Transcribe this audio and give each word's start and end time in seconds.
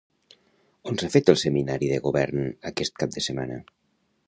On 0.91 0.97
s'ha 1.01 1.09
fet 1.15 1.29
el 1.33 1.37
seminari 1.41 1.91
de 1.93 2.01
govern 2.07 2.49
aquest 2.73 2.99
cap 3.03 3.15
de 3.19 3.27
setmana? 3.29 3.63